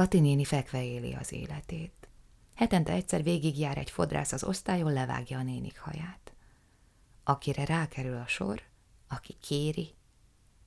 Kati 0.00 0.20
néni 0.20 0.44
fekve 0.44 0.84
éli 0.84 1.14
az 1.14 1.32
életét. 1.32 2.08
Hetente 2.54 2.92
egyszer 2.92 3.22
végigjár 3.22 3.78
egy 3.78 3.90
fodrász 3.90 4.32
az 4.32 4.44
osztályon, 4.44 4.92
levágja 4.92 5.38
a 5.38 5.42
nénik 5.42 5.78
haját. 5.78 6.32
Akire 7.24 7.64
rákerül 7.64 8.16
a 8.16 8.26
sor, 8.26 8.62
aki 9.08 9.36
kéri, 9.40 9.94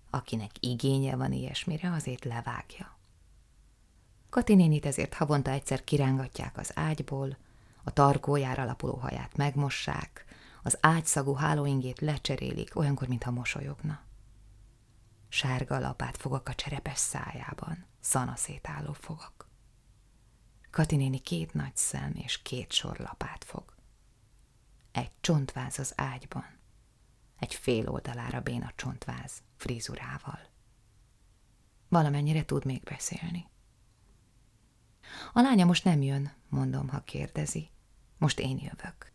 akinek 0.10 0.52
igénye 0.60 1.16
van 1.16 1.32
ilyesmire, 1.32 1.92
azért 1.92 2.24
levágja. 2.24 2.98
Kati 4.30 4.56
nénit 4.56 4.86
ezért 4.86 5.14
havonta 5.14 5.52
egyszer 5.52 5.84
kirángatják 5.84 6.58
az 6.58 6.72
ágyból, 6.76 7.38
a 7.84 7.92
tarkójára 7.92 8.62
alapuló 8.62 8.96
haját 8.96 9.38
megmossák, 9.38 10.26
az 10.64 10.78
ágyszagú 10.82 11.34
hálóingét 11.34 12.00
lecserélik, 12.00 12.76
olyankor, 12.76 13.08
mintha 13.08 13.32
mosolyogna. 13.32 14.00
Sárga 15.30 15.80
lapát 15.80 16.18
fogak 16.18 16.50
a 16.50 16.56
cserepes 16.56 16.98
szájában, 16.98 17.92
szanaszétálló 18.04 18.94
fogak. 18.94 19.48
Kati 20.70 20.96
néni 20.96 21.20
két 21.20 21.54
nagy 21.54 21.76
szem 21.76 22.12
és 22.16 22.42
két 22.42 22.72
sor 22.72 22.98
lapát 23.00 23.44
fog. 23.44 23.76
Egy 24.92 25.12
csontváz 25.22 25.80
az 25.80 25.94
ágyban, 25.96 26.46
egy 27.40 27.54
fél 27.54 27.90
oldalára 27.90 28.42
béna 28.42 28.72
csontváz 28.76 29.42
frizurával. 29.56 30.40
Valamennyire 31.90 32.46
tud 32.46 32.66
még 32.66 32.84
beszélni. 32.84 33.48
A 35.34 35.42
lánya 35.42 35.66
most 35.66 35.84
nem 35.84 36.02
jön, 36.02 36.34
mondom, 36.50 36.90
ha 36.90 37.04
kérdezi. 37.04 37.70
Most 38.18 38.40
én 38.40 38.58
jövök. 38.58 39.12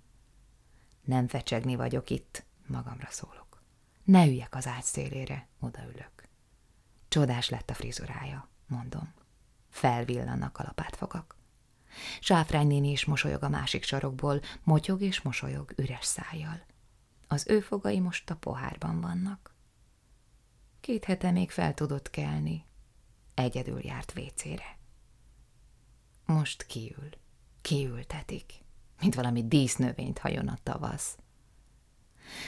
Nem 1.04 1.28
fecsegni 1.28 1.76
vagyok 1.76 2.10
itt, 2.10 2.44
magamra 2.66 3.08
szólok. 3.10 3.62
Ne 4.04 4.26
üljek 4.26 4.54
az 4.54 4.66
ágy 4.66 4.82
szélére, 4.82 5.48
odaülök. 5.60 6.28
Csodás 7.08 7.48
lett 7.48 7.70
a 7.70 7.74
frizurája, 7.74 8.48
mondom. 8.68 9.12
Felvillannak 9.68 10.58
a 10.58 10.62
lapátfogak. 10.62 11.36
Sáfrány 12.20 12.66
néni 12.66 12.90
is 12.90 13.04
mosolyog 13.04 13.42
a 13.42 13.48
másik 13.48 13.82
sarokból, 13.82 14.40
motyog 14.62 15.00
és 15.02 15.22
mosolyog 15.22 15.72
üres 15.76 16.04
szájjal. 16.04 16.66
Az 17.26 17.46
ő 17.48 17.60
fogai 17.60 18.00
most 18.00 18.30
a 18.30 18.36
pohárban 18.36 19.00
vannak. 19.00 19.54
Két 20.80 21.04
hete 21.04 21.30
még 21.30 21.50
fel 21.50 21.74
tudott 21.74 22.10
kelni. 22.10 22.64
Egyedül 23.34 23.80
járt 23.84 24.12
vécére. 24.12 24.78
Most 26.24 26.66
kiül. 26.66 27.08
Kiültetik, 27.60 28.52
mint 29.00 29.14
valami 29.14 29.46
dísznövényt 29.46 30.18
hajon 30.18 30.48
a 30.48 30.58
tavasz. 30.62 31.18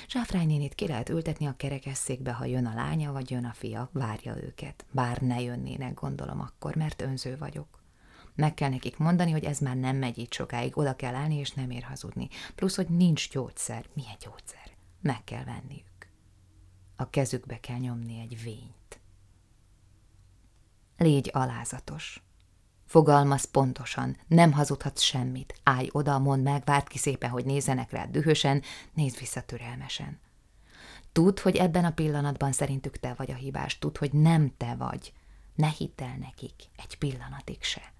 Zsáfrány 0.09 0.47
nénit 0.47 0.75
ki 0.75 0.87
lehet 0.87 1.09
ültetni 1.09 1.47
a 1.47 1.57
kerekesszékbe, 1.57 2.33
ha 2.33 2.45
jön 2.45 2.67
a 2.67 2.75
lánya, 2.75 3.13
vagy 3.13 3.31
jön 3.31 3.45
a 3.45 3.53
fia, 3.53 3.89
várja 3.93 4.37
őket. 4.43 4.85
Bár 4.91 5.21
ne 5.21 5.41
jönnének, 5.41 5.95
gondolom 5.95 6.41
akkor, 6.41 6.75
mert 6.75 7.03
önző 7.03 7.37
vagyok. 7.39 7.83
Meg 8.35 8.55
kell 8.55 8.69
nekik 8.69 8.97
mondani, 8.97 9.31
hogy 9.31 9.45
ez 9.45 9.59
már 9.59 9.77
nem 9.77 9.97
megy 9.97 10.19
így 10.19 10.33
sokáig, 10.33 10.79
oda 10.79 10.97
kell 10.97 11.15
állni, 11.15 11.37
és 11.37 11.51
nem 11.51 11.71
ér 11.71 11.83
hazudni. 11.83 12.29
Plusz, 12.55 12.77
hogy 12.77 12.89
nincs 12.89 13.31
gyógyszer. 13.31 13.87
Milyen 13.95 14.17
gyógyszer? 14.21 14.71
Meg 15.01 15.25
kell 15.25 15.45
venniük. 15.45 16.09
A 16.97 17.11
kezükbe 17.11 17.61
kell 17.61 17.79
nyomni 17.79 18.21
egy 18.21 18.43
vényt. 18.43 19.01
Légy 20.97 21.31
alázatos. 21.33 22.23
Fogalmaz 22.91 23.45
pontosan, 23.45 24.17
nem 24.27 24.53
hazudhatsz 24.53 25.03
semmit. 25.03 25.55
Állj 25.63 25.89
oda, 25.93 26.19
mondd 26.19 26.43
meg, 26.43 26.63
várd 26.65 26.89
ki 26.89 26.99
szépen, 26.99 27.31
hogy 27.31 27.45
nézzenek 27.45 27.91
rád 27.91 28.11
dühösen, 28.11 28.63
nézd 28.95 29.19
vissza 29.19 29.41
türelmesen. 29.41 30.21
Tudd, 31.13 31.41
hogy 31.41 31.57
ebben 31.57 31.85
a 31.85 31.91
pillanatban 31.91 32.53
szerintük 32.53 32.97
te 32.97 33.15
vagy 33.15 33.31
a 33.31 33.35
hibás, 33.35 33.79
tudd, 33.79 33.99
hogy 33.99 34.13
nem 34.13 34.55
te 34.57 34.75
vagy. 34.75 35.13
Ne 35.55 35.69
hidd 35.69 36.03
el 36.03 36.17
nekik, 36.17 36.55
egy 36.77 36.99
pillanatig 36.99 37.63
se. 37.63 37.93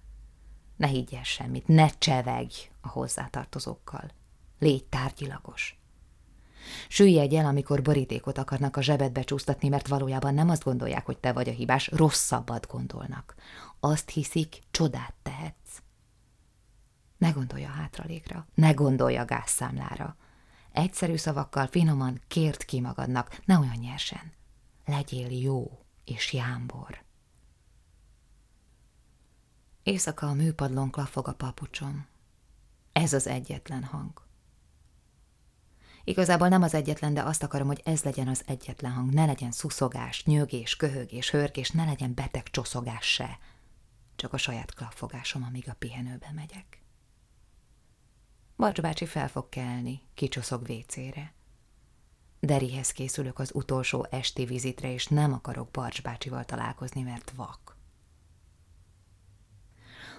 Ne 0.75 0.87
higgy 0.87 1.13
el 1.13 1.23
semmit, 1.23 1.67
ne 1.67 1.89
csevegj 1.89 2.69
a 2.81 2.87
hozzátartozókkal. 2.87 4.11
Légy 4.59 4.85
tárgyilagos. 4.85 5.80
Süllyedj 6.87 7.37
el, 7.37 7.45
amikor 7.45 7.81
borítékot 7.81 8.37
akarnak 8.37 8.77
a 8.77 8.81
zsebedbe 8.81 9.21
csúsztatni, 9.21 9.67
mert 9.67 9.87
valójában 9.87 10.33
nem 10.33 10.49
azt 10.49 10.63
gondolják, 10.63 11.05
hogy 11.05 11.17
te 11.17 11.33
vagy 11.33 11.49
a 11.49 11.51
hibás, 11.51 11.87
rosszabbat 11.87 12.67
gondolnak. 12.67 13.35
Azt 13.79 14.09
hiszik, 14.09 14.59
csodát 14.71 15.13
tehetsz. 15.23 15.81
Ne 17.17 17.29
gondolja 17.29 17.69
hátralékra, 17.69 18.47
ne 18.53 18.71
gondolja 18.71 19.25
gázszámlára. 19.25 20.15
Egyszerű 20.71 21.15
szavakkal 21.15 21.67
finoman 21.67 22.21
kért 22.27 22.63
ki 22.63 22.79
magadnak, 22.79 23.39
ne 23.45 23.57
olyan 23.57 23.77
nyersen. 23.79 24.31
Legyél 24.85 25.31
jó 25.41 25.79
és 26.05 26.33
jámbor. 26.33 27.03
Éjszaka 29.83 30.27
a 30.27 30.33
műpadlón 30.33 30.89
klafog 30.91 31.27
a 31.27 31.33
papucsom. 31.33 32.05
Ez 32.91 33.13
az 33.13 33.27
egyetlen 33.27 33.83
hang. 33.83 34.21
Igazából 36.03 36.47
nem 36.47 36.61
az 36.61 36.73
egyetlen, 36.73 37.13
de 37.13 37.21
azt 37.21 37.43
akarom, 37.43 37.67
hogy 37.67 37.81
ez 37.83 38.03
legyen 38.03 38.27
az 38.27 38.43
egyetlen 38.45 38.91
hang. 38.91 39.13
Ne 39.13 39.25
legyen 39.25 39.51
szuszogás, 39.51 40.25
nyögés, 40.25 40.75
köhögés, 40.75 41.29
hörgés, 41.29 41.71
ne 41.71 41.85
legyen 41.85 42.13
beteg 42.13 42.49
csoszogás 42.49 43.05
se. 43.05 43.39
Csak 44.15 44.33
a 44.33 44.37
saját 44.37 44.73
klapfogásom, 44.73 45.43
amíg 45.43 45.69
a 45.69 45.73
pihenőbe 45.73 46.31
megyek. 46.35 46.81
Barcs 48.57 48.81
bácsi 48.81 49.05
fel 49.05 49.27
fog 49.27 49.49
kelni, 49.49 50.01
kicsoszog 50.13 50.65
vécére. 50.65 51.33
Derihez 52.39 52.91
készülök 52.91 53.39
az 53.39 53.51
utolsó 53.53 54.07
esti 54.09 54.45
vizitre, 54.45 54.93
és 54.93 55.07
nem 55.07 55.33
akarok 55.33 55.71
Barcs 55.71 56.01
bácsival 56.01 56.45
találkozni, 56.45 57.01
mert 57.01 57.33
vak. 57.35 57.77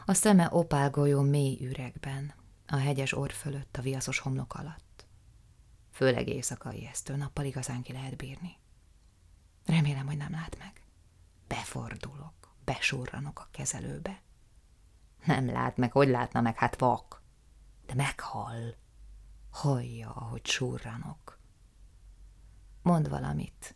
A 0.05 0.15
szeme 0.15 0.49
opálgolyó 0.51 1.21
mély 1.21 1.59
üregben, 1.61 2.35
a 2.67 2.77
hegyes 2.77 3.13
orr 3.13 3.31
fölött, 3.31 3.77
a 3.77 3.83
viaszos 3.83 4.19
homlok 4.19 4.55
alatt. 4.55 4.92
Főleg 6.03 6.29
éjszaka 6.29 6.73
ijesztő, 6.73 7.17
nappal 7.17 7.45
igazán 7.45 7.83
ki 7.83 7.93
lehet 7.93 8.17
bírni. 8.17 8.57
Remélem, 9.67 10.07
hogy 10.07 10.17
nem 10.17 10.31
lát 10.31 10.59
meg. 10.59 10.83
Befordulok, 11.47 12.55
besurranok 12.65 13.39
a 13.39 13.49
kezelőbe. 13.51 14.23
Nem 15.25 15.47
lát 15.47 15.77
meg, 15.77 15.93
hogy 15.93 16.09
látna 16.09 16.41
meg, 16.41 16.57
hát 16.57 16.79
vak. 16.79 17.23
De 17.87 17.95
meghall. 17.95 18.75
Hallja, 19.51 20.11
ahogy 20.11 20.47
surranok. 20.47 21.39
Mond 22.83 23.09
valamit. 23.09 23.75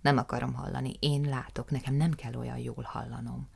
Nem 0.00 0.18
akarom 0.18 0.54
hallani, 0.54 0.96
én 1.00 1.22
látok, 1.22 1.70
nekem 1.70 1.94
nem 1.94 2.12
kell 2.12 2.34
olyan 2.34 2.58
jól 2.58 2.82
hallanom. 2.82 3.48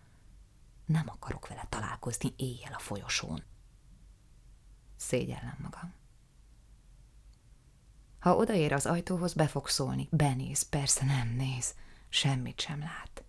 Nem 0.84 1.08
akarok 1.08 1.48
vele 1.48 1.66
találkozni 1.68 2.34
éjjel 2.36 2.72
a 2.72 2.78
folyosón. 2.78 3.42
Szégyellem 4.96 5.56
magam. 5.62 5.99
Ha 8.20 8.36
odaér 8.36 8.72
az 8.72 8.86
ajtóhoz, 8.86 9.34
be 9.34 9.46
fog 9.46 9.68
szólni. 9.68 10.08
Benéz, 10.10 10.62
persze 10.62 11.04
nem 11.04 11.28
néz. 11.28 11.74
Semmit 12.08 12.60
sem 12.60 12.78
lát. 12.78 13.24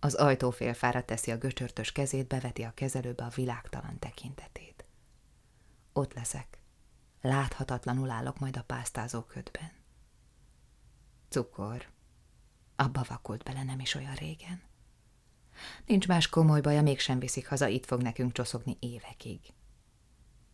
Az 0.00 0.14
ajtófélfára 0.14 1.04
teszi 1.04 1.30
a 1.30 1.38
göcsörtös 1.38 1.92
kezét, 1.92 2.26
beveti 2.26 2.62
a 2.62 2.74
kezelőbe 2.74 3.24
a 3.24 3.32
világtalan 3.34 3.98
tekintetét. 3.98 4.84
Ott 5.92 6.14
leszek. 6.14 6.58
Láthatatlanul 7.20 8.10
állok 8.10 8.38
majd 8.38 8.56
a 8.56 8.62
pásztázó 8.62 9.20
ködben. 9.20 9.72
Cukor. 11.28 11.86
Abba 12.76 13.04
vakult 13.08 13.42
bele 13.42 13.62
nem 13.62 13.80
is 13.80 13.94
olyan 13.94 14.14
régen. 14.14 14.62
Nincs 15.84 16.06
más 16.06 16.28
komoly 16.28 16.60
baja, 16.60 16.82
mégsem 16.82 17.18
viszik 17.18 17.48
haza, 17.48 17.66
itt 17.66 17.86
fog 17.86 18.02
nekünk 18.02 18.32
csoszogni 18.32 18.76
évekig. 18.80 19.40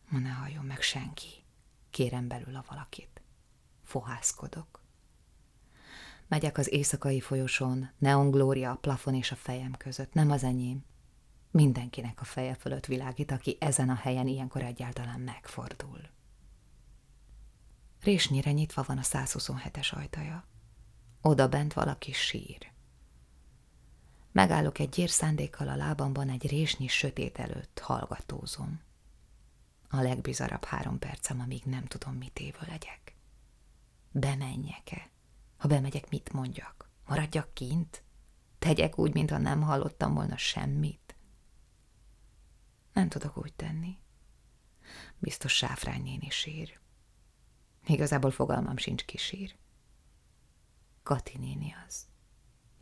Ne 0.09 0.31
halljon 0.31 0.65
meg 0.65 0.81
senki. 0.81 1.45
Kérem 1.91 2.29
belül 2.29 2.57
a 2.57 2.65
valakit 2.69 3.22
fohászkodok. 3.93 4.81
Megyek 6.29 6.59
az 6.59 6.73
éjszakai 6.73 7.21
folyosón, 7.21 7.91
neonglória 7.99 8.71
a 8.71 8.77
plafon 8.77 9.15
és 9.15 9.33
a 9.33 9.37
fejem 9.37 9.73
között, 9.73 10.13
nem 10.13 10.31
az 10.31 10.45
enyém. 10.45 10.85
Mindenkinek 11.51 12.21
a 12.21 12.25
feje 12.25 12.55
fölött 12.55 12.87
világít, 12.87 13.31
aki 13.31 13.57
ezen 13.61 13.89
a 13.89 13.95
helyen 13.95 14.27
ilyenkor 14.27 14.63
egyáltalán 14.63 15.21
megfordul. 15.21 16.01
Résnyire 18.01 18.53
nyitva 18.53 18.85
van 18.87 18.99
a 18.99 19.03
127-es 19.03 19.95
ajtaja. 19.95 20.45
Oda 21.21 21.49
bent 21.49 21.73
valaki 21.73 22.13
sír. 22.13 22.73
Megállok 24.33 24.79
egy 24.79 24.89
gyérszándékkal 24.89 25.69
a 25.69 25.77
lábamban 25.77 26.29
egy 26.29 26.49
résnyi 26.49 26.87
sötét 26.87 27.39
előtt, 27.39 27.79
hallgatózom. 27.79 28.81
A 29.89 30.01
legbizarabb 30.01 30.65
három 30.65 30.99
percem, 30.99 31.41
amíg 31.41 31.63
nem 31.65 31.85
tudom, 31.85 32.15
mit 32.15 32.39
évő 32.39 32.67
legyek. 32.69 33.12
Bemenjek-e? 34.13 35.11
Ha 35.57 35.69
bemegyek, 35.69 36.11
mit 36.11 36.33
mondjak? 36.33 36.91
Maradjak 37.07 37.55
kint? 37.55 38.03
Tegyek 38.59 38.99
úgy, 38.99 39.15
mintha 39.15 39.39
nem 39.39 39.63
hallottam 39.63 40.15
volna 40.15 40.37
semmit? 40.37 41.17
Nem 42.93 43.09
tudok 43.09 43.37
úgy 43.37 43.55
tenni. 43.55 43.99
Biztos 45.19 45.53
sáfrány 45.57 46.03
néni 46.03 46.31
sír. 46.31 46.81
Igazából 47.87 48.31
fogalmam 48.31 48.77
sincs 48.77 49.05
ki 49.05 49.17
sír. 49.17 49.57
Kati 51.03 51.39
néni 51.39 51.75
az. 51.87 52.07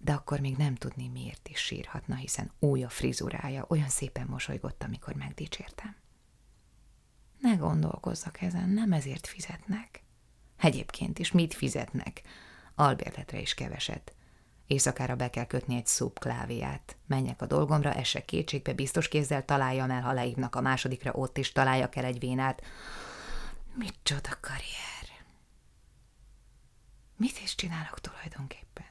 de 0.00 0.12
akkor 0.12 0.41
még 0.41 0.56
nem 0.56 0.75
tudni, 0.75 1.09
miért 1.09 1.49
is 1.49 1.59
sírhatna, 1.59 2.15
hiszen 2.15 2.53
új 2.59 2.85
a 2.85 2.88
frizurája, 2.88 3.65
olyan 3.69 3.88
szépen 3.88 4.27
mosolygott, 4.27 4.82
amikor 4.82 5.15
megdicsértem. 5.15 5.97
Ne 7.38 7.55
gondolkozzak 7.55 8.41
ezen, 8.41 8.69
nem 8.69 8.93
ezért 8.93 9.27
fizetnek. 9.27 10.03
Egyébként 10.61 11.19
is 11.19 11.33
mit 11.33 11.55
fizetnek? 11.55 12.23
Albérletre 12.75 13.41
is 13.41 13.55
keveset. 13.55 14.15
Éjszakára 14.67 15.17
be 15.17 15.31
kell 15.31 15.47
kötni 15.47 15.77
egy 15.77 15.87
szúp 15.87 16.19
kláviát. 16.19 16.97
Menjek 17.07 17.43
a 17.43 17.47
dolgomra, 17.47 17.93
esek 17.93 18.25
kétségbe, 18.25 18.73
biztos 18.73 19.09
kézzel 19.09 19.45
találjam 19.45 19.91
el, 19.91 20.03
ha 20.03 20.12
leívnak 20.12 20.55
a 20.55 20.61
másodikra, 20.61 21.12
ott 21.12 21.37
is 21.37 21.53
találjak 21.53 21.97
el 21.97 22.05
egy 22.05 22.19
vénát. 22.19 22.62
Mit 23.75 23.95
csoda 24.03 24.39
karrier! 24.41 25.25
Mit 27.17 27.41
is 27.43 27.55
csinálok 27.55 28.01
tulajdonképpen? 28.01 28.87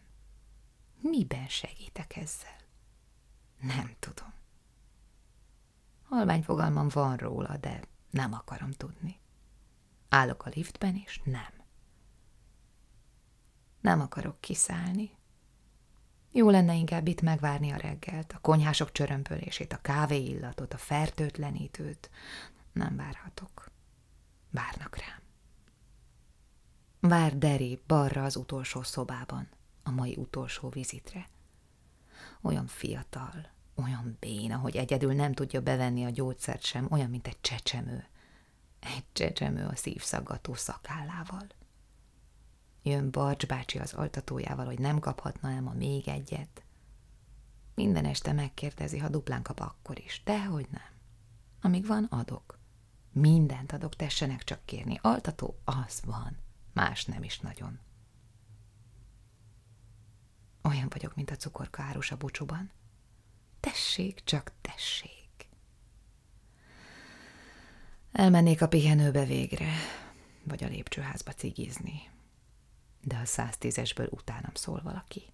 Miben 1.02 1.48
segítek 1.48 2.16
ezzel? 2.16 2.58
Nem 3.62 3.96
tudom. 4.00 4.34
Halvány 6.04 6.44
fogalmam 6.44 6.88
van 6.88 7.18
róla, 7.18 7.58
de 7.58 7.82
nem 8.10 8.34
akarom 8.34 8.72
tudni. 8.72 9.20
Állok 10.10 10.46
a 10.46 10.50
liftben, 10.54 10.96
és 11.06 11.22
nem. 11.24 11.59
Nem 13.82 14.02
akarok 14.02 14.42
kiszállni. 14.42 15.12
Jó 16.32 16.50
lenne 16.50 16.74
inkább 16.74 17.08
itt 17.08 17.22
megvárni 17.22 17.72
a 17.72 17.78
reggelt, 17.78 18.34
a 18.34 18.40
konyhások 18.40 18.92
csörömpölését, 18.92 19.74
a 19.74 19.82
kávé 19.82 20.24
illatot, 20.24 20.74
a 20.74 20.78
fertőtlenítőt. 20.78 22.10
Nem 22.72 22.96
várhatok. 22.96 23.72
Várnak 24.52 24.98
rám. 24.98 25.22
Vár 27.00 27.38
Deri 27.38 27.82
balra 27.88 28.24
az 28.24 28.36
utolsó 28.36 28.82
szobában, 28.82 29.48
a 29.84 29.92
mai 29.92 30.16
utolsó 30.16 30.70
vizitre. 30.70 31.28
Olyan 32.42 32.68
fiatal, 32.68 33.50
olyan 33.76 34.18
béna, 34.20 34.58
hogy 34.58 34.78
egyedül 34.78 35.14
nem 35.14 35.34
tudja 35.34 35.62
bevenni 35.62 36.06
a 36.06 36.10
gyógyszert 36.10 36.64
sem, 36.64 36.88
olyan, 36.90 37.10
mint 37.10 37.28
egy 37.28 37.42
csecsemő. 37.42 38.08
Egy 38.80 39.06
csecsemő 39.14 39.66
a 39.66 39.76
szívszaggató 39.76 40.54
szakállával. 40.54 41.48
Jön 42.90 43.12
Barcs 43.12 43.46
bácsi 43.46 43.80
az 43.80 43.94
altatójával, 43.94 44.66
hogy 44.66 44.80
nem 44.80 45.00
kaphatna-e 45.00 45.60
ma 45.60 45.74
még 45.74 46.08
egyet. 46.08 46.64
Minden 47.76 48.06
este 48.06 48.34
megkérdezi, 48.34 48.98
ha 48.98 49.10
duplán 49.10 49.42
kap 49.42 49.60
akkor 49.60 50.00
is. 50.00 50.22
Dehogy 50.24 50.68
nem. 50.72 50.92
Amíg 51.62 51.86
van, 51.88 52.04
adok. 52.04 52.60
Mindent 53.12 53.72
adok, 53.72 53.96
tessenek 53.96 54.44
csak 54.44 54.66
kérni. 54.66 55.00
Altató, 55.02 55.60
az 55.64 56.02
van. 56.06 56.38
Más 56.74 57.06
nem 57.06 57.24
is 57.24 57.40
nagyon. 57.40 57.80
Olyan 60.62 60.88
vagyok, 60.90 61.16
mint 61.16 61.32
a 61.32 61.36
cukorka 61.36 61.82
árus 61.82 62.12
a 62.12 62.18
bucsúban. 62.18 62.72
Tessék, 63.60 64.24
csak 64.24 64.52
tessék. 64.62 65.50
Elmennék 68.12 68.62
a 68.62 68.68
pihenőbe 68.68 69.26
végre, 69.26 69.74
vagy 70.44 70.64
a 70.64 70.68
lépcsőházba 70.68 71.32
cigizni 71.32 72.18
de 73.02 73.18
a 73.18 73.26
110-esből 73.26 74.10
utánam 74.10 74.54
szól 74.54 74.82
valaki. 74.84 75.34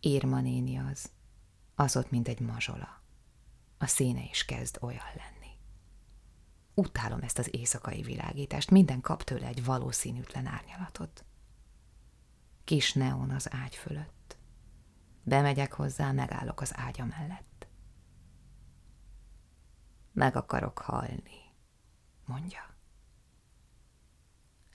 Írma 0.00 0.40
néni 0.40 0.76
az, 0.78 1.10
az 1.74 1.96
ott, 1.96 2.10
mint 2.10 2.28
egy 2.28 2.40
mazsola. 2.40 3.02
A 3.78 3.86
színe 3.86 4.24
is 4.30 4.44
kezd 4.44 4.78
olyan 4.80 5.06
lenni. 5.16 5.52
Utálom 6.74 7.20
ezt 7.20 7.38
az 7.38 7.54
éjszakai 7.54 8.02
világítást, 8.02 8.70
minden 8.70 9.00
kap 9.00 9.22
tőle 9.22 9.46
egy 9.46 9.64
valószínűtlen 9.64 10.46
árnyalatot. 10.46 11.24
Kis 12.64 12.92
neon 12.92 13.30
az 13.30 13.52
ágy 13.52 13.74
fölött. 13.74 14.36
Bemegyek 15.22 15.72
hozzá, 15.72 16.12
megállok 16.12 16.60
az 16.60 16.76
ágya 16.76 17.04
mellett. 17.04 17.66
Meg 20.12 20.36
akarok 20.36 20.78
halni, 20.78 21.52
mondja 22.24 22.73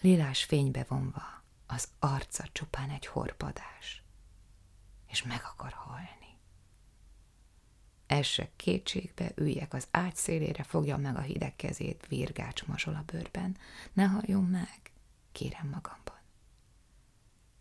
lilás 0.02 0.44
fénybe 0.44 0.86
vonva, 0.88 1.44
az 1.68 1.88
arca 2.00 2.48
csupán 2.52 2.90
egy 2.90 3.06
horpadás, 3.06 4.04
és 5.08 5.24
meg 5.24 5.42
akar 5.44 5.72
halni. 5.74 6.18
Essek 8.08 8.56
kétségbe, 8.56 9.32
üljek 9.36 9.74
az 9.74 9.88
ágy 9.92 10.16
szélére, 10.16 10.64
fogja 10.64 10.98
meg 10.98 11.16
a 11.16 11.22
hideg 11.22 11.56
kezét, 11.56 12.08
virgács 12.08 12.66
mazsol 12.66 12.96
a 12.96 13.04
bőrben. 13.06 13.58
Ne 13.94 14.06
halljon 14.06 14.44
meg, 14.44 14.92
kérem 15.32 15.68
magamban. 15.68 16.20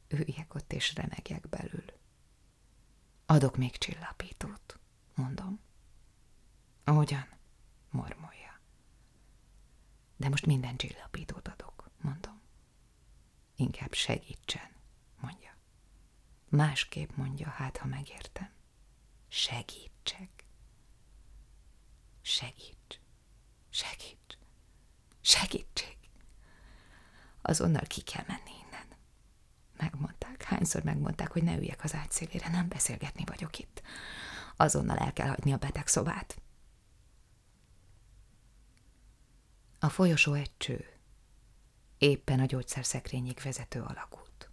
Üljek 0.08 0.54
ott 0.54 0.72
és 0.72 0.94
remegjek 0.94 1.48
belül. 1.48 1.84
Adok 3.26 3.56
még 3.56 3.76
csillapítót, 3.78 4.78
mondom. 5.14 5.60
Ahogyan, 6.84 7.26
mormolja. 7.90 8.60
De 10.16 10.28
most 10.28 10.46
minden 10.46 10.76
csillapítót 10.76 11.48
adok 11.48 11.77
mondom. 12.00 12.40
Inkább 13.56 13.92
segítsen, 13.92 14.70
mondja. 15.20 15.56
Másképp 16.48 17.10
mondja, 17.16 17.48
hát 17.48 17.76
ha 17.76 17.86
megértem. 17.86 18.50
Segítsek. 19.28 20.44
Segíts. 22.22 23.00
Segíts. 23.70 24.36
Segítség. 25.20 25.96
Azonnal 27.42 27.86
ki 27.86 28.00
kell 28.00 28.24
menni 28.26 28.50
innen. 28.66 28.86
Megmondták, 29.76 30.42
hányszor 30.42 30.82
megmondták, 30.82 31.32
hogy 31.32 31.42
ne 31.42 31.56
üljek 31.56 31.84
az 31.84 31.94
ágy 31.94 32.10
szélére, 32.10 32.48
nem 32.48 32.68
beszélgetni 32.68 33.24
vagyok 33.24 33.58
itt. 33.58 33.82
Azonnal 34.56 34.96
el 34.96 35.12
kell 35.12 35.28
hagyni 35.28 35.52
a 35.52 35.56
betegszobát. 35.56 36.42
A 39.78 39.88
folyosó 39.88 40.32
egy 40.32 40.56
cső, 40.56 40.97
éppen 41.98 42.40
a 42.40 42.44
gyógyszerszekrényig 42.44 43.40
vezető 43.42 43.82
alagút. 43.82 44.50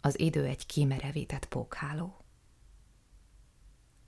Az 0.00 0.18
idő 0.18 0.44
egy 0.44 0.66
kimerevített 0.66 1.44
pókháló. 1.46 2.24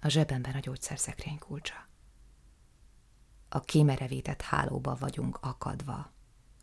A 0.01 0.09
zsebemben 0.09 0.55
a 0.55 0.59
gyógyszerszekrény 0.59 1.39
kulcsa. 1.39 1.89
A 3.49 3.61
kimerevített 3.61 4.43
hálóba 4.43 4.97
vagyunk 4.97 5.39
akadva. 5.41 6.13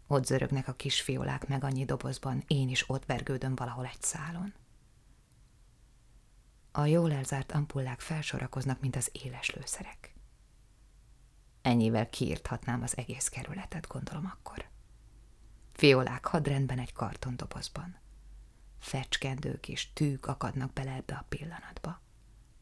Ott 0.08 0.26
zörögnek 0.26 0.68
a 0.68 0.74
kisfiolák 0.74 1.48
meg 1.48 1.64
annyi 1.64 1.86
dobozban, 1.86 2.44
én 2.48 2.70
is 2.70 2.90
ott 2.90 3.06
vergődöm 3.06 3.56
valahol 3.56 3.86
egy 3.86 4.02
szálon. 4.02 4.54
A 6.72 6.86
jól 6.86 7.12
elzárt 7.12 7.52
ampullák 7.52 8.00
felsorakoznak, 8.00 8.80
mint 8.80 8.96
az 8.96 9.10
éles 9.12 9.50
lőszerek. 9.50 10.14
Ennyivel 11.62 12.10
kiírthatnám 12.10 12.82
az 12.82 12.98
egész 12.98 13.28
kerületet, 13.28 13.88
gondolom 13.88 14.26
akkor. 14.26 14.72
Fiolák 15.84 16.26
hadrendben 16.26 16.80
egy 16.80 16.94
kartondobozban. 16.94 17.96
Fecskendők 18.80 19.68
és 19.70 19.94
tűk 19.94 20.26
akadnak 20.26 20.74
bele 20.74 20.92
ebbe 20.92 21.14
a 21.14 21.26
pillanatba. 21.30 22.02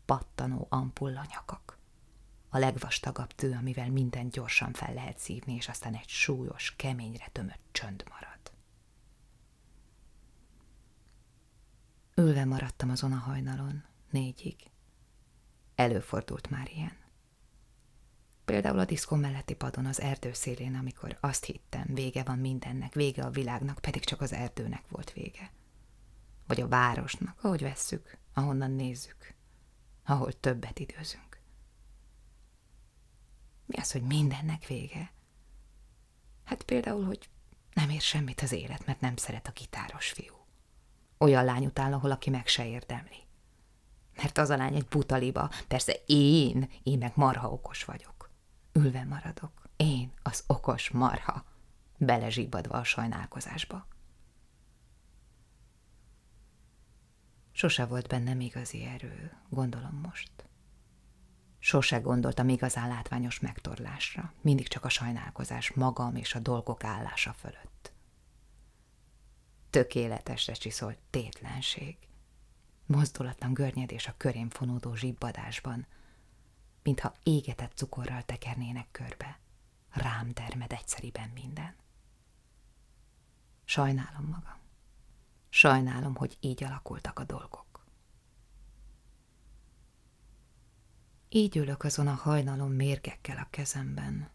Pattanó 0.06 0.68
ampulla 0.70 1.26
nyakak. 1.30 1.78
A 2.50 2.58
legvastagabb 2.58 3.32
tő, 3.32 3.52
amivel 3.52 3.90
minden 3.90 4.30
gyorsan 4.30 4.74
fel 4.74 4.94
lehet 4.94 5.18
szívni, 5.20 5.54
és 5.54 5.68
aztán 5.70 5.96
egy 5.96 6.08
súlyos, 6.08 6.76
keményre 6.76 7.28
tömött 7.32 7.66
csönd 7.72 8.04
marad. 8.10 8.52
Ülve 12.16 12.46
maradtam 12.46 12.90
azon 12.90 13.12
a 13.12 13.18
hajnalon, 13.18 13.84
négyig. 14.10 14.56
Előfordult 15.76 16.50
már 16.50 16.70
ilyen. 16.74 17.01
Például 18.52 18.80
a 18.80 18.86
diszkó 18.86 19.16
melletti 19.16 19.54
padon 19.54 19.86
az 19.86 20.02
erdő 20.02 20.34
szélén, 20.34 20.76
amikor 20.76 21.18
azt 21.20 21.46
hittem, 21.46 21.86
vége 21.88 22.24
van 22.24 22.40
mindennek, 22.40 22.94
vége 22.94 23.24
a 23.24 23.30
világnak, 23.30 23.80
pedig 23.80 24.04
csak 24.04 24.22
az 24.22 24.34
erdőnek 24.34 24.84
volt 24.90 25.14
vége. 25.14 25.52
Vagy 26.48 26.62
a 26.62 26.68
városnak, 26.68 27.44
ahogy 27.44 27.62
vesszük, 27.62 28.18
ahonnan 28.34 28.72
nézzük, 28.72 29.34
ahol 30.06 30.40
többet 30.40 30.80
időzünk. 30.80 31.42
Mi 33.66 33.78
az, 33.78 33.92
hogy 33.92 34.02
mindennek 34.02 34.68
vége? 34.68 35.12
Hát 36.44 36.64
például, 36.64 37.06
hogy 37.06 37.30
nem 37.74 37.90
ér 37.90 38.02
semmit 38.02 38.42
az 38.42 38.52
élet, 38.52 38.86
mert 38.86 39.02
nem 39.02 39.16
szeret 39.16 39.48
a 39.48 39.52
gitáros 39.52 40.10
fiú. 40.10 40.36
Olyan 41.18 41.46
lány 41.46 41.66
után, 41.66 41.94
ahol 41.94 42.12
aki 42.12 42.30
meg 42.30 42.48
se 42.48 42.68
érdemli. 42.68 43.24
Mert 44.16 44.38
az 44.38 44.50
a 44.50 44.58
lány 44.58 44.76
egy 44.76 44.88
butaliba, 44.88 45.50
persze 45.68 45.94
én, 46.06 46.70
én 46.84 46.98
meg 46.98 47.12
marha 47.16 47.52
okos 47.52 47.84
vagyok. 47.84 48.21
Ülve 48.74 49.04
maradok, 49.04 49.70
én, 49.76 50.12
az 50.22 50.44
okos 50.48 50.90
marha, 50.90 51.46
belezsibadva 51.98 52.78
a 52.78 52.84
sajnálkozásba. 52.84 53.88
Sose 57.52 57.86
volt 57.86 58.08
bennem 58.08 58.40
igazi 58.40 58.84
erő, 58.84 59.38
gondolom 59.50 59.96
most. 59.96 60.32
Sose 61.60 62.00
gondoltam 62.00 62.50
igazán 62.50 62.88
látványos 62.88 63.40
megtorlásra, 63.40 64.34
mindig 64.42 64.68
csak 64.68 64.86
a 64.86 64.90
sajnálkozás 64.90 65.72
magam 65.72 66.16
és 66.16 66.36
a 66.36 66.40
dolgok 66.40 66.84
állása 66.84 67.34
fölött. 67.34 67.92
Tökéletesre 69.70 70.54
csiszolt 70.54 70.98
tétlenség– 71.10 71.98
mozdulatlan 72.92 73.54
görnyedés 73.54 74.08
a 74.08 74.14
körém 74.18 74.50
fonódó 74.50 74.96
zsibbadásban, 74.96 75.86
mintha 76.84 77.14
égetett 77.24 77.72
cukorral 77.76 78.24
tekernének 78.24 78.88
körbe. 78.92 79.40
Rám 79.90 80.34
termed 80.34 80.72
egyszeriben 80.72 81.30
minden. 81.30 81.76
Sajnálom 83.64 84.26
magam. 84.26 84.60
Sajnálom, 85.50 86.16
hogy 86.16 86.38
így 86.40 86.64
alakultak 86.64 87.20
a 87.20 87.24
dolgok. 87.24 87.86
Így 91.30 91.58
ülök 91.58 91.84
azon 91.84 92.08
a 92.08 92.14
hajnalon 92.14 92.72
mérgekkel 92.72 93.38
a 93.38 93.48
kezemben. 93.50 94.30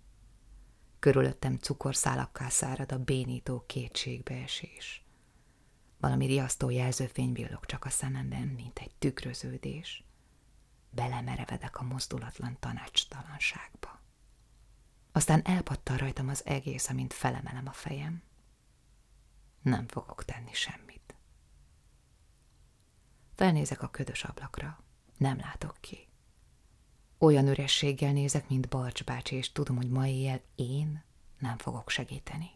Körülöttem 0.98 1.56
cukorszálakká 1.56 2.48
szárad 2.48 2.92
a 2.92 2.98
bénító 2.98 3.64
kétségbeesés. 3.66 5.04
Valami 6.00 6.26
riasztó 6.26 6.70
jelzőfény 6.70 7.32
villog 7.32 7.66
csak 7.66 7.84
a 7.84 7.90
szememben, 7.90 8.48
mint 8.48 8.78
egy 8.78 8.94
tükröződés. 8.98 10.05
Belemerevedek 10.90 11.78
a 11.78 11.82
mozdulatlan 11.82 12.56
tanácstalanságba. 12.60 14.00
Aztán 15.12 15.44
elpattan 15.44 15.96
rajtam 15.96 16.28
az 16.28 16.46
egész, 16.46 16.88
amint 16.88 17.12
felemelem 17.12 17.66
a 17.66 17.72
fejem. 17.72 18.22
Nem 19.62 19.88
fogok 19.88 20.24
tenni 20.24 20.52
semmit. 20.52 21.14
Felnézek 23.34 23.82
a 23.82 23.90
ködös 23.90 24.24
ablakra. 24.24 24.84
Nem 25.16 25.38
látok 25.38 25.76
ki. 25.80 26.08
Olyan 27.18 27.48
ürességgel 27.48 28.12
nézek, 28.12 28.48
mint 28.48 28.68
Barcs 28.68 29.04
bácsi, 29.04 29.36
és 29.36 29.52
tudom, 29.52 29.76
hogy 29.76 29.90
ma 29.90 30.06
éjjel 30.06 30.40
én 30.54 31.04
nem 31.38 31.58
fogok 31.58 31.90
segíteni. 31.90 32.50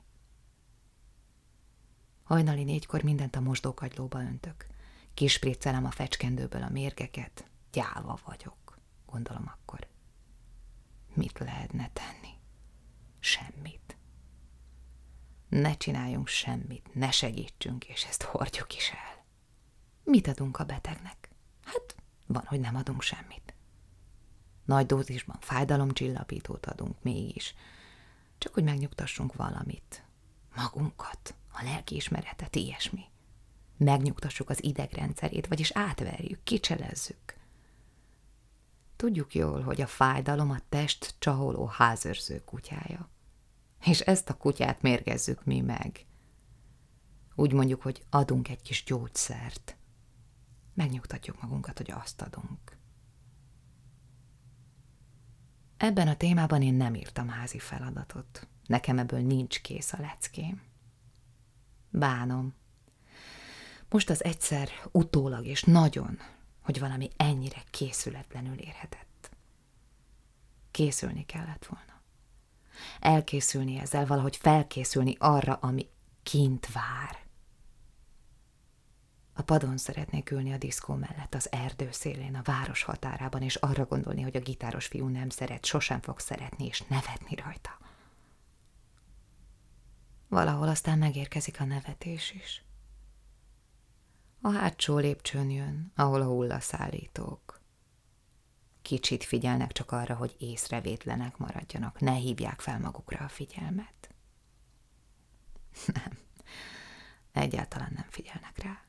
Hajnali 2.23 2.65
négykor 2.65 3.03
mindent 3.03 3.37
a 3.37 3.41
mosdókagylóba 3.41 4.21
öntök. 4.21 4.67
Kispriccelem 5.15 5.85
a 5.85 5.91
fecskendőből 5.91 6.63
a 6.63 6.69
mérgeket. 6.69 7.50
Gyáva 7.73 8.19
vagyok, 8.25 8.79
gondolom 9.07 9.45
akkor. 9.47 9.89
Mit 11.15 11.39
lehetne 11.39 11.91
tenni? 11.93 12.39
Semmit. 13.19 13.97
Ne 15.49 15.77
csináljunk 15.77 16.27
semmit, 16.27 16.95
ne 16.95 17.11
segítsünk, 17.11 17.85
és 17.85 18.05
ezt 18.05 18.23
hordjuk 18.23 18.77
is 18.77 18.91
el. 18.91 19.25
Mit 20.05 20.27
adunk 20.27 20.59
a 20.59 20.65
betegnek? 20.65 21.31
Hát, 21.65 21.97
van, 22.27 22.45
hogy 22.47 22.61
nem 22.61 22.77
adunk 22.77 23.03
semmit. 23.03 23.55
Nagy 24.65 24.87
dózisban 24.87 25.37
fájdalomcsillapítót 25.41 26.67
adunk 26.67 27.03
mégis, 27.03 27.55
csak 28.39 28.55
hogy 28.55 28.65
megnyugtassunk 28.65 29.35
valamit. 29.35 30.05
Magunkat, 30.55 31.35
a 31.53 31.62
lelkiismeretet, 31.65 32.57
ilyesmi. 32.57 33.05
Megnyugtassuk 33.77 34.50
az 34.50 34.65
idegrendszerét, 34.65 35.47
vagyis 35.47 35.71
átverjük, 35.71 36.43
kicselezzük. 36.43 37.39
Tudjuk 39.00 39.35
jól, 39.35 39.62
hogy 39.62 39.80
a 39.80 39.87
fájdalom 39.87 40.50
a 40.50 40.59
test 40.69 41.14
csaholó 41.19 41.66
házőrző 41.66 42.45
kutyája. 42.45 43.09
És 43.85 44.00
ezt 44.00 44.28
a 44.28 44.37
kutyát 44.37 44.83
mérgezzük 44.83 45.45
mi 45.45 45.61
meg. 45.61 46.07
Úgy 47.35 47.52
mondjuk, 47.52 47.83
hogy 47.83 48.04
adunk 48.11 48.49
egy 48.49 48.62
kis 48.62 48.85
gyógyszert. 48.85 49.76
Megnyugtatjuk 50.75 51.42
magunkat, 51.42 51.76
hogy 51.76 51.90
azt 51.90 52.23
adunk. 52.23 52.78
Ebben 55.76 56.09
a 56.09 56.16
témában 56.16 56.62
én 56.62 56.75
nem 56.75 56.95
írtam 56.95 57.28
házi 57.28 57.59
feladatot. 57.59 58.49
Nekem 58.66 58.99
ebből 58.99 59.21
nincs 59.21 59.61
kész 59.61 59.92
a 59.92 60.00
leckém. 60.00 60.62
Bánom. 61.90 62.54
Most 63.88 64.11
az 64.11 64.25
egyszer 64.25 64.69
utólag 64.92 65.47
és 65.47 65.62
nagyon, 65.62 66.19
hogy 66.61 66.81
valami 66.81 67.11
ennyire 67.17 67.62
készületlenül 67.71 68.59
érhetett. 68.59 69.31
Készülni 70.71 71.26
kellett 71.26 71.67
volna. 71.67 72.00
Elkészülni 73.00 73.79
ezzel, 73.79 74.07
valahogy 74.07 74.37
felkészülni 74.37 75.17
arra, 75.19 75.55
ami 75.55 75.88
kint 76.23 76.73
vár. 76.73 77.19
A 79.33 79.43
padon 79.43 79.76
szeretnék 79.76 80.31
ülni 80.31 80.52
a 80.52 80.59
diszkó 80.59 80.95
mellett, 80.95 81.35
az 81.35 81.52
erdő 81.52 81.88
szélén, 81.93 82.35
a 82.35 82.43
város 82.43 82.83
határában, 82.83 83.43
és 83.43 83.55
arra 83.55 83.85
gondolni, 83.85 84.23
hogy 84.23 84.37
a 84.37 84.40
gitáros 84.40 84.87
fiú 84.87 85.09
nem 85.09 85.29
szeret, 85.29 85.64
sosem 85.64 86.00
fog 86.00 86.19
szeretni, 86.19 86.67
és 86.67 86.81
nevetni 86.81 87.35
rajta. 87.35 87.79
Valahol 90.29 90.69
aztán 90.69 90.99
megérkezik 90.99 91.61
a 91.61 91.64
nevetés 91.64 92.33
is. 92.33 92.64
A 94.40 94.50
hátsó 94.50 94.99
lépcsőn 94.99 95.50
jön, 95.50 95.92
ahol 95.94 96.20
a 96.20 96.26
hullaszállítók. 96.26 97.61
Kicsit 98.82 99.25
figyelnek 99.25 99.73
csak 99.73 99.92
arra, 99.92 100.14
hogy 100.14 100.37
észrevétlenek 100.38 101.37
maradjanak, 101.37 102.00
ne 102.00 102.12
hívják 102.12 102.61
fel 102.61 102.78
magukra 102.78 103.25
a 103.25 103.28
figyelmet. 103.28 104.14
Nem, 105.94 106.18
egyáltalán 107.32 107.92
nem 107.94 108.06
figyelnek 108.11 108.62
rá 108.62 108.85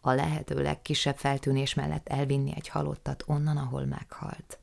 a 0.00 0.12
lehető 0.12 0.62
legkisebb 0.62 1.16
feltűnés 1.16 1.74
mellett 1.74 2.08
elvinni 2.08 2.52
egy 2.54 2.68
halottat 2.68 3.24
onnan, 3.26 3.56
ahol 3.56 3.84
meghalt. 3.84 4.58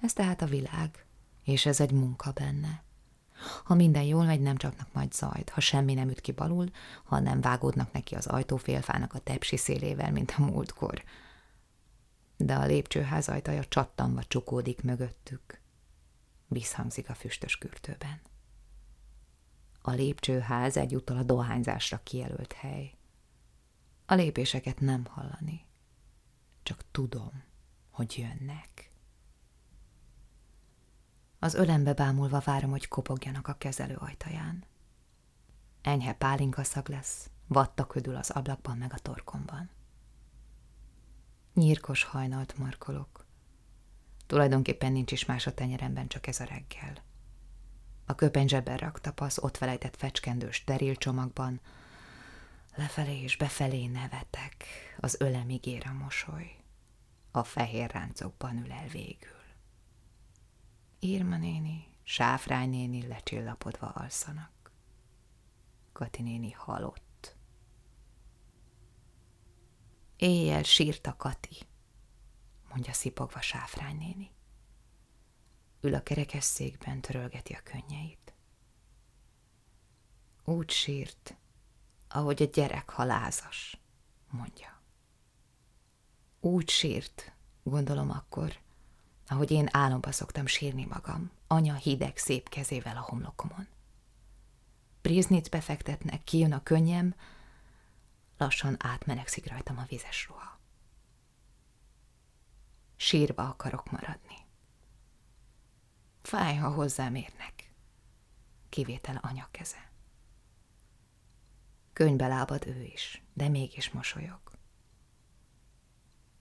Ez 0.00 0.12
tehát 0.12 0.42
a 0.42 0.46
világ, 0.46 1.06
és 1.44 1.66
ez 1.66 1.80
egy 1.80 1.92
munka 1.92 2.32
benne. 2.32 2.83
Ha 3.64 3.74
minden 3.74 4.02
jól 4.02 4.24
megy, 4.24 4.40
nem 4.40 4.56
csapnak 4.56 4.92
majd 4.92 5.12
zajt, 5.12 5.50
ha 5.50 5.60
semmi 5.60 5.94
nem 5.94 6.08
üt 6.08 6.20
ki 6.20 6.32
balul, 6.32 6.70
ha 7.04 7.18
nem 7.18 7.40
vágódnak 7.40 7.92
neki 7.92 8.14
az 8.14 8.26
ajtófélfának 8.26 9.14
a 9.14 9.18
tepsi 9.18 9.56
szélével, 9.56 10.12
mint 10.12 10.34
a 10.36 10.42
múltkor. 10.42 11.02
De 12.36 12.54
a 12.54 12.66
lépcsőház 12.66 13.28
ajtaja 13.28 13.64
csattanva 13.64 14.22
csukódik 14.22 14.82
mögöttük. 14.82 15.60
Visszhangzik 16.48 17.08
a 17.08 17.14
füstös 17.14 17.58
kürtőben. 17.58 18.20
A 19.82 19.90
lépcsőház 19.90 20.76
egyúttal 20.76 21.16
a 21.16 21.22
dohányzásra 21.22 22.00
kijelölt 22.02 22.52
hely. 22.52 22.94
A 24.06 24.14
lépéseket 24.14 24.80
nem 24.80 25.04
hallani. 25.04 25.64
Csak 26.62 26.84
tudom, 26.90 27.42
hogy 27.90 28.14
jönnek. 28.18 28.93
Az 31.44 31.54
ölembe 31.54 31.92
bámulva 31.92 32.40
várom, 32.44 32.70
hogy 32.70 32.88
kopogjanak 32.88 33.48
a 33.48 33.52
kezelő 33.52 33.94
ajtaján. 33.94 34.64
Enyhe 35.82 36.12
pálinkaszag 36.12 36.88
lesz, 36.88 37.30
vatta 37.46 37.86
ködül 37.86 38.16
az 38.16 38.30
ablakban 38.30 38.76
meg 38.76 38.92
a 38.92 38.98
torkomban. 38.98 39.70
Nyírkos 41.54 42.02
hajnalt 42.02 42.58
markolok. 42.58 43.26
Tulajdonképpen 44.26 44.92
nincs 44.92 45.12
is 45.12 45.24
más 45.24 45.46
a 45.46 45.54
tenyeremben, 45.54 46.08
csak 46.08 46.26
ez 46.26 46.40
a 46.40 46.44
reggel. 46.44 47.02
A 48.06 48.14
köpeny 48.14 48.48
zsebben 48.48 48.76
rakta 48.76 49.12
pasz, 49.12 49.38
ott 49.38 49.56
felejtett 49.56 49.96
fecskendős 49.96 50.56
steril 50.56 50.96
csomagban, 50.96 51.60
Lefelé 52.74 53.22
és 53.22 53.36
befelé 53.36 53.86
nevetek, 53.86 54.64
az 54.98 55.16
ölemig 55.20 55.66
ér 55.66 55.82
a 55.86 55.92
mosoly. 55.92 56.56
A 57.30 57.44
fehér 57.44 57.90
ráncokban 57.90 58.64
ül 58.64 58.72
el 58.72 58.88
végül. 58.88 59.43
Írma 61.04 61.36
néni, 61.36 61.86
Sáfrány 62.02 62.70
néni 62.70 63.06
lecsillapodva 63.06 63.86
alszanak. 63.86 64.72
Kati 65.92 66.22
néni 66.22 66.50
halott. 66.50 67.36
Éjjel 70.16 70.62
sírta 70.62 71.16
Kati, 71.16 71.56
mondja 72.68 72.92
szipogva 72.92 73.40
Sáfrány 73.40 73.96
néni. 73.96 74.30
Ül 75.80 75.94
a 75.94 76.02
kerekesszékben, 76.02 77.00
törölgeti 77.00 77.52
a 77.52 77.62
könnyeit. 77.62 78.34
Úgy 80.44 80.70
sírt, 80.70 81.36
ahogy 82.08 82.42
a 82.42 82.46
gyerek 82.52 82.90
halázas, 82.90 83.80
mondja. 84.30 84.82
Úgy 86.40 86.68
sírt, 86.68 87.32
gondolom 87.62 88.10
akkor, 88.10 88.63
ahogy 89.26 89.50
én 89.50 89.68
álomba 89.70 90.12
szoktam 90.12 90.46
sírni 90.46 90.84
magam, 90.84 91.30
anya 91.46 91.74
hideg 91.74 92.16
szép 92.16 92.48
kezével 92.48 92.96
a 92.96 93.00
homlokomon. 93.00 93.66
Briznic 95.02 95.48
befektetnek, 95.48 96.24
kijön 96.24 96.52
a 96.52 96.62
könnyem, 96.62 97.14
lassan 98.36 98.76
átmenekszik 98.78 99.46
rajtam 99.46 99.78
a 99.78 99.84
vizes 99.88 100.26
ruha. 100.28 100.58
Sírva 102.96 103.48
akarok 103.48 103.90
maradni. 103.90 104.36
Fáj, 106.22 106.56
ha 106.56 106.70
hozzám 106.70 107.14
érnek. 107.14 107.72
Kivétel 108.68 109.16
anya 109.16 109.48
keze. 109.50 109.90
Könybe 111.92 112.26
lábad 112.26 112.66
ő 112.66 112.82
is, 112.82 113.22
de 113.32 113.48
mégis 113.48 113.90
mosolyog. 113.90 114.43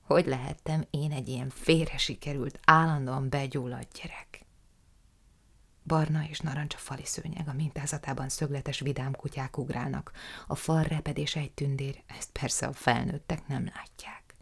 Hogy 0.04 0.26
lehettem 0.26 0.86
én 0.90 1.12
egy 1.12 1.28
ilyen 1.28 1.50
félre 1.50 1.98
sikerült, 1.98 2.60
állandóan 2.66 3.30
begyulladt 3.30 4.00
gyerek? 4.02 4.46
Barna 5.84 6.28
és 6.28 6.40
narancs 6.40 6.74
a 6.74 6.78
fali 6.78 7.06
szőnyeg, 7.06 7.48
a 7.48 7.54
mintázatában 7.54 8.30
szögletes 8.30 8.80
vidám 8.80 9.16
kutyák 9.16 9.58
ugrálnak, 9.58 10.12
a 10.48 10.56
fal 10.56 10.84
repedés 10.84 11.36
egy 11.36 11.52
tündér, 11.52 12.04
ezt 12.06 12.32
persze 12.32 12.68
a 12.68 12.74
felnőttek 12.74 13.48
nem 13.48 13.72
látják. 13.76 14.36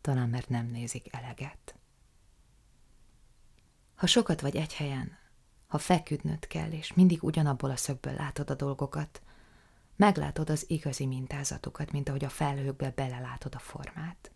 Talán 0.00 0.28
mert 0.28 0.48
nem 0.48 0.66
nézik 0.66 1.14
eleget. 1.14 1.74
Ha 3.94 4.06
sokat 4.06 4.40
vagy 4.40 4.56
egy 4.56 4.74
helyen, 4.74 5.18
ha 5.66 5.78
feküdnöd 5.78 6.46
kell, 6.46 6.70
és 6.70 6.92
mindig 6.92 7.22
ugyanabból 7.22 7.70
a 7.70 7.76
szögből 7.76 8.14
látod 8.14 8.50
a 8.50 8.54
dolgokat, 8.54 9.22
meglátod 9.96 10.50
az 10.50 10.70
igazi 10.70 11.06
mintázatokat, 11.06 11.92
mint 11.92 12.08
ahogy 12.08 12.24
a 12.24 12.28
felhőkbe 12.28 12.90
belelátod 12.90 13.54
a 13.54 13.58
formát. 13.58 14.32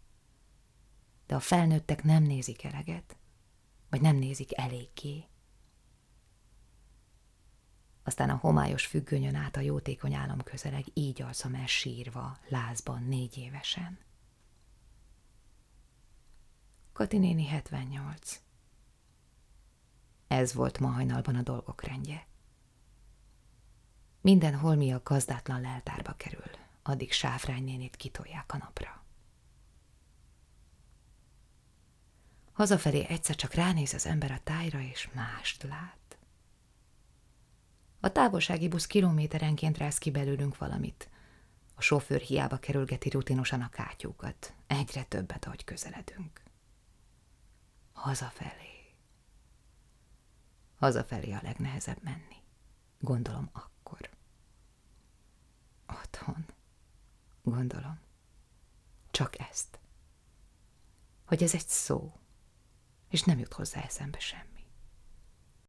De 1.32 1.38
a 1.38 1.40
felnőttek 1.40 2.02
nem 2.02 2.22
nézik 2.22 2.64
eleget, 2.64 3.16
vagy 3.90 4.00
nem 4.00 4.16
nézik 4.16 4.58
eléggé. 4.58 5.24
Aztán 8.02 8.30
a 8.30 8.36
homályos 8.36 8.86
függönyön 8.86 9.34
át 9.34 9.56
a 9.56 9.60
jótékony 9.60 10.14
állam 10.14 10.42
közeleg, 10.42 10.84
így 10.94 11.22
alszom 11.22 11.54
el 11.54 11.66
sírva, 11.66 12.38
lázban, 12.48 13.02
négy 13.02 13.36
évesen. 13.38 13.98
Kati 16.92 17.18
néni 17.18 17.46
78. 17.46 18.40
Ez 20.28 20.54
volt 20.54 20.78
ma 20.78 20.88
hajnalban 20.88 21.34
a 21.34 21.42
dolgok 21.42 21.82
rendje. 21.82 22.26
Minden 24.20 24.54
holmi 24.54 24.92
a 24.92 25.00
gazdátlan 25.04 25.60
leltárba 25.60 26.12
kerül, 26.16 26.50
addig 26.82 27.12
Sáfrány 27.12 27.64
nénit 27.64 27.96
kitolják 27.96 28.52
a 28.52 28.56
napra. 28.56 29.01
Hazafelé 32.52 33.06
egyszer 33.08 33.36
csak 33.36 33.54
ránéz 33.54 33.94
az 33.94 34.06
ember 34.06 34.30
a 34.30 34.40
tájra, 34.44 34.80
és 34.80 35.10
mást 35.12 35.62
lát. 35.62 36.18
A 38.00 38.12
távolsági 38.12 38.68
busz 38.68 38.86
kilométerenként 38.86 39.78
rász 39.78 39.98
ki 39.98 40.10
belőlünk 40.10 40.58
valamit. 40.58 41.10
A 41.74 41.80
sofőr 41.80 42.20
hiába 42.20 42.58
kerülgeti 42.58 43.08
rutinosan 43.08 43.60
a 43.60 43.68
kátyúkat. 43.68 44.54
Egyre 44.66 45.02
többet, 45.02 45.44
ahogy 45.44 45.64
közeledünk. 45.64 46.42
Hazafelé. 47.92 48.94
Hazafelé 50.76 51.32
a 51.32 51.40
legnehezebb 51.42 52.02
menni. 52.02 52.36
Gondolom 52.98 53.48
akkor. 53.52 54.10
Otthon. 55.86 56.44
Gondolom. 57.42 57.98
Csak 59.10 59.38
ezt. 59.38 59.78
Hogy 61.24 61.42
ez 61.42 61.54
egy 61.54 61.68
szó, 61.68 62.12
és 63.12 63.22
nem 63.22 63.38
jut 63.38 63.52
hozzá 63.52 63.80
eszembe 63.80 64.18
semmi. 64.18 64.51